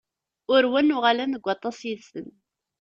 [0.53, 2.27] Urwen, uɣalen deg waṭas yid-sen.